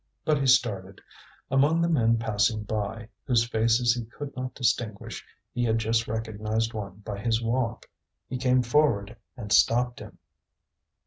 But 0.25 0.39
he 0.39 0.47
started. 0.47 0.99
Among 1.51 1.79
the 1.79 1.87
men 1.87 2.17
passing 2.17 2.63
by, 2.63 3.09
whose 3.25 3.47
faces 3.47 3.93
he 3.93 4.03
could 4.05 4.35
not 4.35 4.55
distinguish, 4.55 5.23
he 5.53 5.63
had 5.63 5.77
just 5.77 6.07
recognized 6.07 6.73
one 6.73 7.01
by 7.05 7.19
his 7.19 7.39
walk. 7.39 7.87
He 8.27 8.39
came 8.39 8.63
forward 8.63 9.15
and 9.37 9.53
stopped 9.53 9.99
him. 9.99 10.17